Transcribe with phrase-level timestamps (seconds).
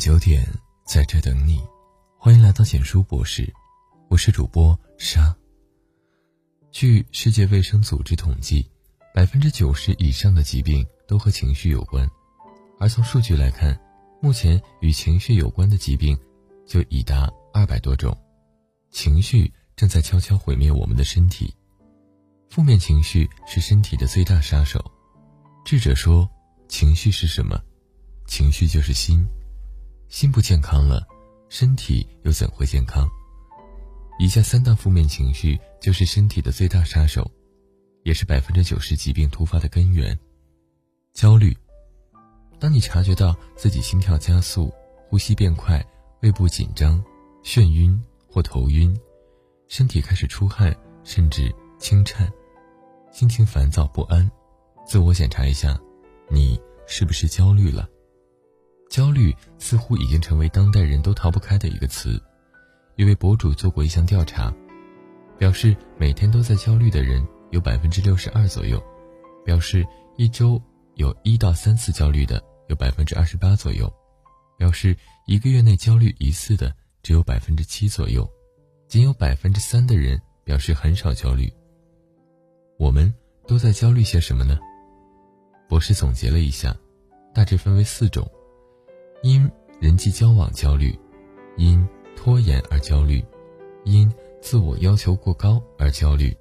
[0.00, 0.42] 九点，
[0.86, 1.60] 在这等你。
[2.16, 3.52] 欢迎来到简书博士，
[4.08, 5.36] 我是主播沙。
[6.72, 8.66] 据世界卫生组织统计，
[9.14, 12.08] 百分之九十以上的疾病都和情绪有关。
[12.78, 13.78] 而从数据来看，
[14.22, 16.18] 目前与情绪有关的疾病
[16.66, 18.16] 就已达二百多种。
[18.90, 21.54] 情绪正在悄悄毁灭我们的身体。
[22.48, 24.82] 负面情绪是身体的最大杀手。
[25.62, 26.26] 智者说
[26.70, 27.60] ：“情绪是什么？
[28.26, 29.28] 情绪就是心。
[30.10, 31.06] 心不健康了，
[31.48, 33.08] 身体又怎会健康？”
[34.18, 37.30] 以下三大负面情绪就是身体的最大杀手，
[38.02, 40.18] 也是百分之九十疾病突发的根源。
[41.14, 41.56] 焦虑。
[42.58, 44.70] 当你察觉到自己心跳加速、
[45.08, 45.82] 呼吸变快、
[46.20, 47.02] 胃部紧张、
[47.42, 47.98] 眩晕
[48.28, 48.94] 或头晕，
[49.68, 52.30] 身体开始出汗，甚至轻颤，
[53.12, 54.30] 心情烦躁不安。
[54.84, 55.80] 自我检查一下，
[56.28, 57.88] 你是不是焦虑了？
[58.90, 62.20] 焦虑似乎已经成为当代人都逃不开的一个词。
[62.96, 64.52] 一位博主做过一项调查，
[65.38, 68.82] 表示每天都在焦虑的人有百分之六十二左右，
[69.44, 70.60] 表示一周
[70.96, 73.90] 有一到三次焦虑的有百分之二十八左右，
[74.58, 74.94] 表示
[75.24, 78.28] 一个月内焦虑一次的只有百分之七左右，
[78.88, 81.50] 仅有百分之三的人表示很少焦虑。
[82.76, 83.12] 我们
[83.46, 84.58] 都在焦虑些什么呢？
[85.68, 86.76] 博士总结了一下，
[87.32, 88.28] 大致分为四种：
[89.22, 90.98] 因人际交往焦虑，
[91.56, 93.22] 因拖延而焦虑，
[93.84, 96.34] 因自我要求过高而焦虑，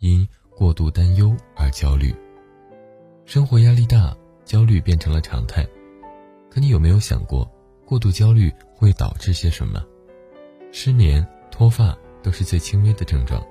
[0.00, 2.14] 因过度担忧而焦虑。
[3.24, 5.66] 生活压力大，焦虑变成了常态。
[6.50, 7.50] 可你有没有想过，
[7.86, 9.82] 过度焦虑会导致些什么？
[10.72, 13.42] 失眠、脱发都是最轻微的症状。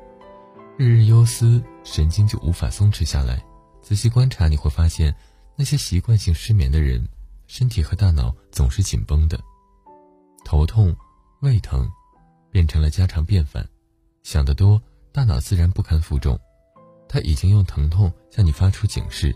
[0.78, 3.44] 日日忧思，神经就无法松弛下来。
[3.81, 5.16] 仔细观察，你会发现，
[5.56, 7.08] 那些习惯性失眠的人，
[7.50, 9.39] 身体和大脑总是紧绷的，
[10.45, 10.95] 头痛、
[11.42, 11.89] 胃疼，
[12.52, 13.67] 变成了家常便饭。
[14.22, 14.79] 想得多，
[15.12, 16.40] 大脑自然不堪负重，
[17.07, 19.35] 他已经用疼痛向你发出警示。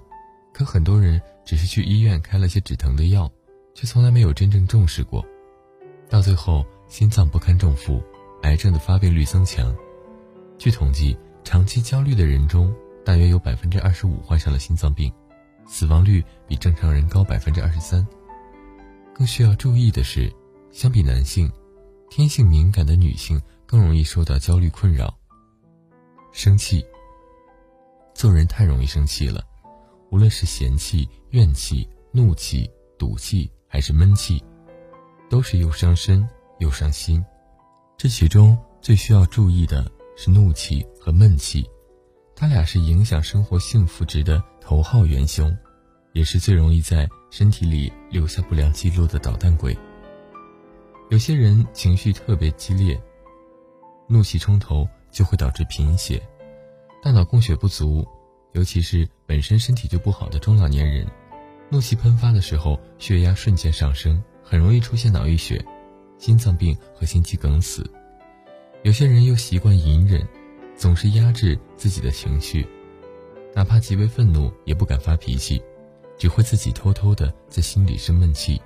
[0.54, 3.30] 可很多人只是去医院开了些止疼的药，
[3.74, 5.26] 却从来没有真正重视过，
[6.08, 8.00] 到最后心脏不堪重负，
[8.44, 9.76] 癌症的发病率增强。
[10.60, 12.72] 据统计，长期焦虑的人中，
[13.04, 15.12] 大约有百分之二十五患上了心脏病，
[15.66, 18.06] 死亡率比正常人高百分之二十三。
[19.14, 20.32] 更需要注意的是，
[20.72, 21.52] 相比男性，
[22.10, 25.16] 天性敏感的女性更容易受到焦虑困扰。
[26.32, 26.84] 生气，
[28.16, 29.44] 做人太容易生气了，
[30.10, 34.44] 无论是嫌弃、怨气、怒气、赌气，还是闷气，
[35.30, 36.28] 都是又伤身
[36.60, 37.24] 又伤心。
[37.98, 41.70] 这其中最需要注意的是怒气和闷气。
[42.44, 45.58] 他俩是影响生活幸福值的头号元凶，
[46.12, 49.74] 也是最容易在身体里留下不良记录的捣蛋鬼。
[51.10, 53.02] 有些人情绪特别激烈，
[54.10, 56.22] 怒气冲头就会导致贫血，
[57.02, 58.06] 大脑供血不足，
[58.52, 61.08] 尤其是本身身体就不好的中老年人，
[61.70, 65.66] 怒气喷发的时候，血压瞬间上升，很容易出现脑溢血、
[66.18, 67.90] 心脏病和心肌梗死。
[68.84, 70.28] 有些人又习惯隐忍。
[70.76, 72.66] 总是压制自己的情绪，
[73.54, 75.62] 哪怕极为愤怒也不敢发脾气，
[76.18, 78.62] 只会自己偷偷的在心里生闷气。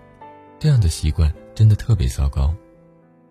[0.60, 2.54] 这样的习惯真的特别糟糕。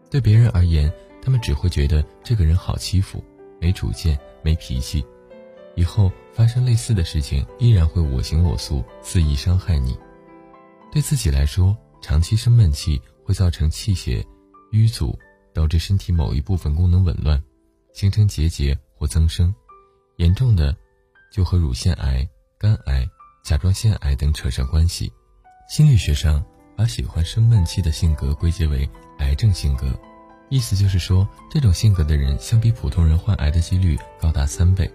[0.08, 3.22] 对别人而言，他们只会觉得这个人好欺负，
[3.60, 5.04] 没主见，没脾气，
[5.74, 9.98] 以后发生类似的事情依然会我行我素，肆意伤害你。
[10.92, 14.24] 对自己来说，长期生闷气会造成气血
[14.70, 15.18] 瘀阻，
[15.52, 17.42] 导致身体某一部分功能紊乱。
[17.96, 19.54] 形成结节或增生，
[20.16, 20.76] 严重的
[21.32, 23.08] 就和乳腺癌、肝癌、
[23.42, 25.10] 甲状腺癌等扯上关系。
[25.70, 26.44] 心理学上
[26.76, 28.86] 把喜欢生闷气的性格归结为
[29.20, 29.98] 癌症性格，
[30.50, 34.92] 意思就是说，这种性格的人相比普通人患癌的几率高达三倍。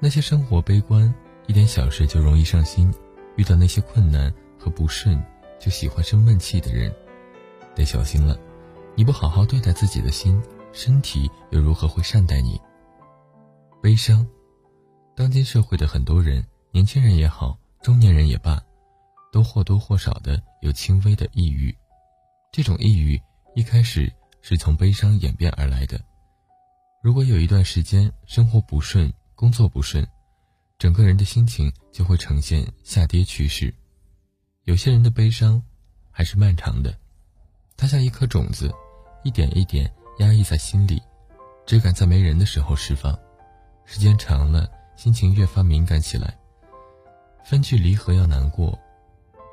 [0.00, 1.14] 那些生活悲观、
[1.46, 2.92] 一点小事就容易上心、
[3.36, 5.16] 遇到那些困难和不顺
[5.60, 6.92] 就喜欢生闷气的人，
[7.72, 8.36] 得小心了。
[8.96, 10.42] 你不好好对待自己的心。
[10.72, 12.60] 身体又如何会善待你？
[13.82, 14.26] 悲伤，
[15.16, 18.62] 当今社会的很多人，年轻人也好，中年人也罢，
[19.32, 21.74] 都或多或少的有轻微的抑郁。
[22.52, 23.20] 这种抑郁
[23.54, 24.12] 一开始
[24.42, 26.00] 是从悲伤演变而来的。
[27.02, 30.06] 如果有一段时间生活不顺、工作不顺，
[30.78, 33.74] 整个人的心情就会呈现下跌趋势。
[34.64, 35.62] 有些人的悲伤
[36.10, 36.94] 还是漫长的，
[37.76, 38.72] 它像一颗种子，
[39.24, 39.90] 一点一点。
[40.20, 41.02] 压抑在心里，
[41.64, 43.18] 只敢在没人的时候释放。
[43.86, 46.36] 时间长了，心情越发敏感起来。
[47.42, 48.78] 分居离合要难过，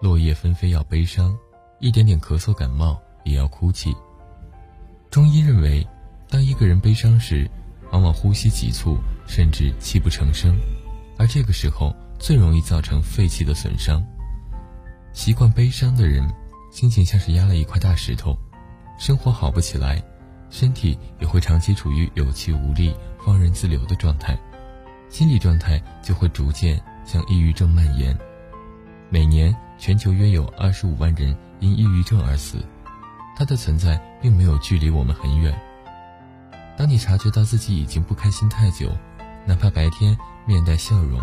[0.01, 1.35] 落叶纷飞要悲伤，
[1.79, 3.95] 一点点咳嗽感冒也要哭泣。
[5.09, 5.87] 中医认为，
[6.29, 7.49] 当一个人悲伤时，
[7.93, 10.59] 往往呼吸急促，甚至泣不成声，
[11.17, 14.05] 而这个时候最容易造成肺气的损伤。
[15.13, 16.29] 习惯悲伤的人，
[16.73, 18.37] 心情像是压了一块大石头，
[18.99, 20.03] 生活好不起来，
[20.49, 24.37] 身体也会长期处于有气无力、放任自流的状态，
[25.09, 28.17] 心理状态就会逐渐向抑郁症蔓延。
[29.09, 32.57] 每年全球约有二十五万人因抑郁症而死，
[33.35, 35.57] 它的存在并没有距离我们很远。
[36.77, 38.89] 当你察觉到自己已经不开心太久，
[39.45, 41.19] 哪怕白天面带笑容，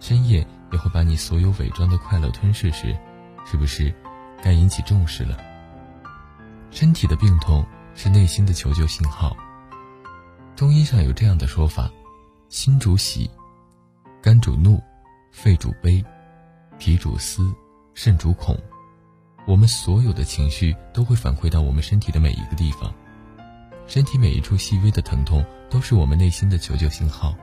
[0.00, 2.96] 深夜也会把你所有伪装的快乐吞噬时，
[3.44, 3.94] 是不是
[4.42, 5.36] 该引起重视了？
[6.70, 7.64] 身体的病痛
[7.96, 9.36] 是内心的求救信号。
[10.54, 11.90] 中医上有这样的说法：
[12.48, 13.28] 心主喜，
[14.22, 14.80] 肝主怒，
[15.32, 16.04] 肺主悲，
[16.78, 17.52] 脾主思，
[17.94, 18.56] 肾主恐。
[19.46, 22.92] 我们所有的情绪都会反馈到我们身体的每一个地方。
[23.86, 27.34] 身体每一处细微的疼痛，都是我们内心的求救信号。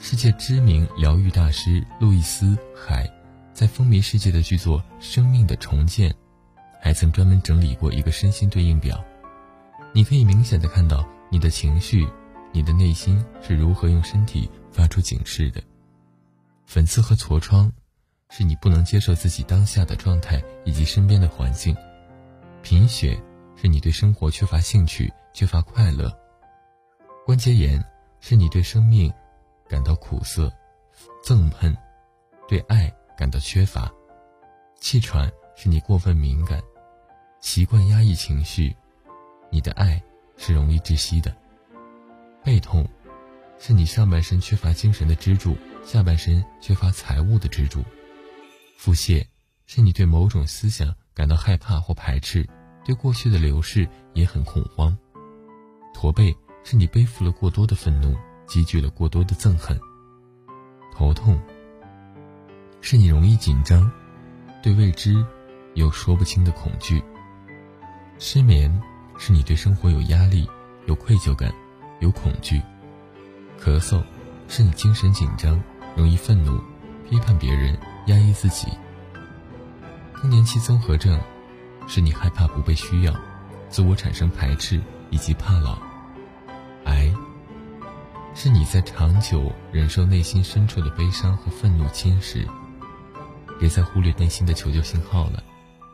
[0.00, 3.08] 世界知名疗愈大师路易斯·海，
[3.52, 6.10] 在风靡世界的剧作《生命的重建》，
[6.80, 9.04] 还曾专门整理过一个身心对应表。
[9.92, 12.08] 你可以明显的看到你的情绪，
[12.52, 15.62] 你的内心是如何用身体发出警示的。
[16.66, 17.72] 粉刺和痤疮，
[18.30, 21.76] 是你不能接受自己当下的状态以及身边的环境。
[22.62, 23.20] 贫血，
[23.56, 25.12] 是你对生活缺乏兴趣。
[25.34, 26.12] 缺乏快乐，
[27.24, 27.84] 关节炎
[28.18, 29.12] 是你对生命
[29.68, 30.52] 感到苦涩、
[31.24, 31.76] 憎恨，
[32.48, 33.88] 对爱感到缺乏；
[34.80, 36.60] 气喘是你过分敏感，
[37.40, 38.74] 习惯压抑情绪，
[39.50, 40.02] 你的爱
[40.36, 41.30] 是容易窒息的；
[42.44, 42.88] 背痛
[43.58, 47.80] 是你上半身缺乏精神的支柱，下半身缺乏财务的支柱；
[48.76, 49.24] 腹泻
[49.66, 52.46] 是你对某种思想感到害怕或排斥，
[52.84, 54.96] 对过去的流逝也很恐慌。
[55.92, 58.16] 驼背是你背负了过多的愤怒，
[58.46, 59.76] 积聚了过多的憎恨；
[60.94, 61.40] 头痛
[62.80, 63.90] 是你容易紧张，
[64.62, 65.24] 对未知
[65.74, 67.02] 有说不清的恐惧；
[68.20, 68.70] 失眠
[69.18, 70.48] 是你对生活有压力、
[70.86, 71.52] 有愧疚感、
[72.00, 72.60] 有恐惧；
[73.60, 74.02] 咳嗽
[74.48, 75.60] 是你精神紧张，
[75.96, 76.58] 容易愤怒、
[77.08, 77.76] 批判别人、
[78.06, 78.68] 压抑自己；
[80.14, 81.20] 更年期综合症
[81.86, 83.14] 是你害怕不被需要，
[83.68, 84.80] 自我产生排斥
[85.10, 85.76] 以及怕老。
[86.84, 87.12] 癌，
[88.34, 92.46] 是你在长久忍受内心深处的悲伤和愤怒侵蚀。
[93.58, 95.42] 别再忽略内心的求救信号了，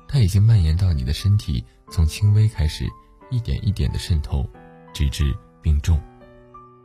[0.06, 2.86] 它已经蔓延到你的身体，从轻微开始，
[3.34, 4.48] 一点一点的渗透，
[4.92, 6.00] 直至病重。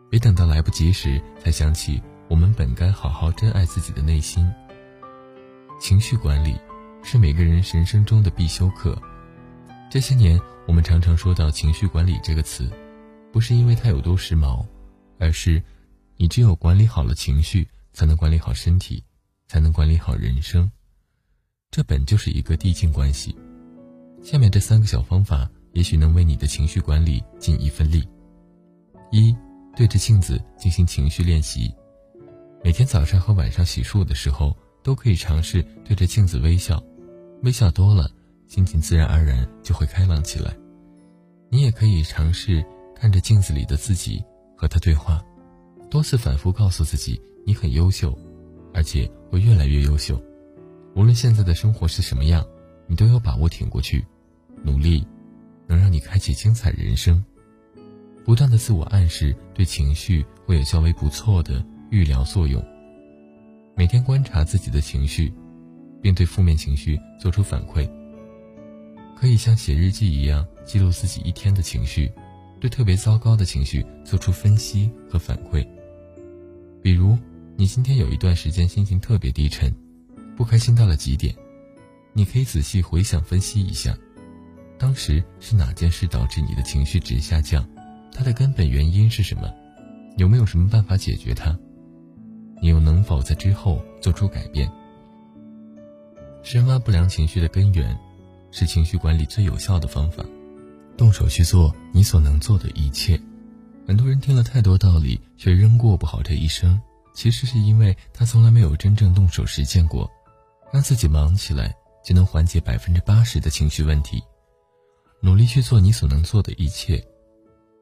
[0.10, 4.52] 别等到来不及时才想起，我们本该好好珍爱自己的内心。
[5.80, 6.60] 情绪管理
[7.04, 9.00] 是每个人人生中的必修课。
[9.92, 12.68] 这些年，我们常常说到情绪管理这个词。
[13.32, 14.66] 不是因为它有多时髦，
[15.20, 15.62] 而是，
[16.18, 19.04] 你只有管理好了情绪，才能管理好身体，
[19.48, 20.72] 才能管理好人生。
[21.70, 23.38] 这本就是一个递进关系。
[24.24, 28.08] 下面这三个小方法，也许能为你的情绪管理尽一份力。
[29.12, 29.36] 一，
[29.76, 31.74] 对着镜子进行情绪练习。
[32.64, 36.84] 每天早上和晚上洗漱的时候，都可以尝试对着镜子微笑。
[37.44, 38.10] 微笑多了，
[38.48, 40.54] 心情自然而然就会开朗起来。
[41.50, 42.66] 你也可以尝试。
[43.02, 44.22] 看着镜子里的自己，
[44.58, 45.24] 和他对话，
[45.90, 48.14] 多次反复告诉自己你很优秀，
[48.74, 50.22] 而且会越来越优秀。
[50.98, 52.46] 无论现在的生活是什么样，
[52.88, 54.06] 你都有把握挺过去。
[54.66, 55.08] 努力，
[55.70, 57.24] 能让你开启精彩人生。
[58.26, 62.62] 不断的自我暗示对情绪会有较为不错的预疗作用。
[63.78, 65.32] 每天观察自己的情绪，
[66.02, 67.90] 并对负面情绪做出反馈。
[69.16, 72.12] 可以像写日记一样记录自己一天的情绪。
[72.62, 75.66] 对特别糟糕的情绪做出分析和反馈，
[76.84, 77.18] 比如
[77.56, 79.74] 你今天有一段时间心情特别低沉，
[80.36, 81.34] 不开心到了极点，
[82.12, 83.98] 你可以仔细回想分析一下，
[84.80, 87.68] 当时是哪件事导致你的情绪值下降，
[88.14, 89.54] 它的根本原因是什么，
[90.18, 91.54] 有没有什么办法解决它，
[92.62, 94.72] 你又能否在之后做出改变？
[96.42, 97.96] 深挖不良情绪的根源，
[98.52, 100.24] 是情绪管理最有效的方法。
[100.98, 103.20] 动手去做你所能做的一切。
[103.86, 106.80] 很多人听了太多道理，却仍过不好这一生，
[107.14, 110.10] 其实是因为他从来没有真正动手实践过。
[110.72, 114.22] 让自己忙起来，就能缓解百分之八十的情绪问题。
[115.22, 117.04] 努力去做你所能做的一切。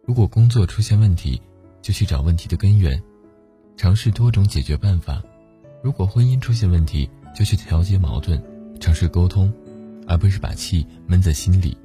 [0.06, 1.42] 如果工作出现问题，
[1.82, 3.02] 就去找问题的根源，
[3.76, 5.22] 尝试多种解决办法。
[5.82, 8.42] 如果婚姻出现问题，就去调节矛盾，
[8.80, 9.54] 尝试沟通。
[10.10, 11.78] 而不是把气闷在心里。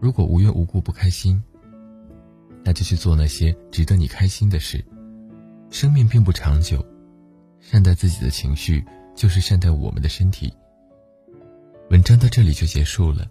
[0.00, 1.38] 如果无缘无故不开心，
[2.64, 4.82] 那就去做那些值得你开心的事。
[5.70, 6.82] 生命并不长久，
[7.60, 8.82] 善待自己的情绪，
[9.14, 10.50] 就是善待我们的身体。
[11.90, 13.30] 文章到这里就结束了。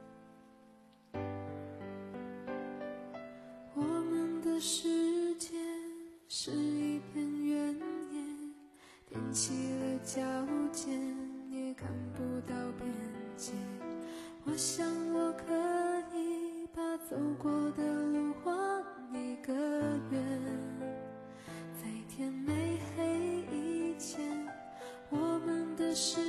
[25.93, 26.21] 世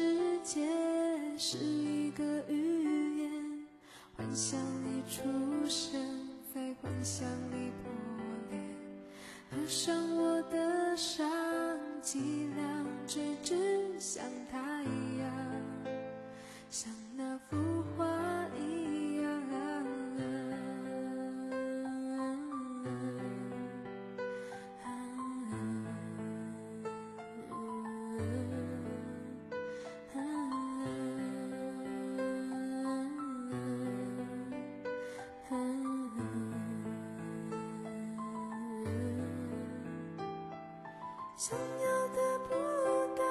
[0.43, 0.61] 界
[1.39, 3.67] 是一个寓言，
[4.17, 5.23] 幻想你出
[5.69, 6.01] 生，
[6.53, 7.93] 在幻想里破
[8.51, 8.59] 裂，
[9.51, 11.31] 合上我的伤，
[12.03, 15.12] 脊梁直直向太阳，
[41.45, 42.55] 想要得不
[43.19, 43.25] 到，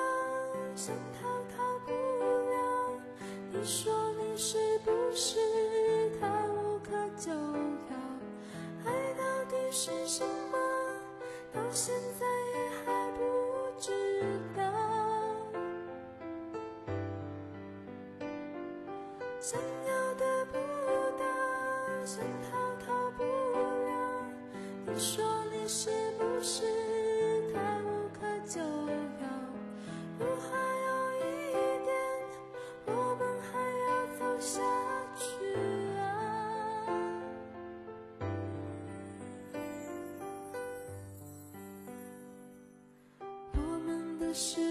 [0.76, 3.00] 想逃逃不了。
[3.54, 5.40] 你说你是不是
[44.34, 44.62] 世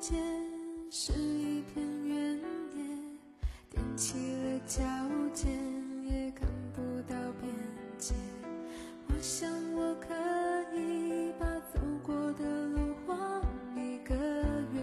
[0.00, 0.16] 界
[0.90, 2.82] 是一片原野，
[3.70, 4.82] 踮起了脚
[5.34, 5.52] 尖，
[6.08, 7.52] 也看不到边
[7.98, 8.14] 界。
[9.08, 10.08] 我想我可
[10.74, 13.14] 以把走过的路画
[13.76, 14.14] 一个
[14.72, 14.82] 圆，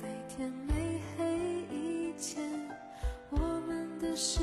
[0.00, 2.42] 在天没黑以前，
[3.28, 3.36] 我
[3.68, 4.40] 们的世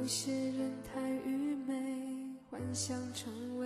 [0.00, 1.74] 有些人太愚昧，
[2.50, 3.59] 幻想成为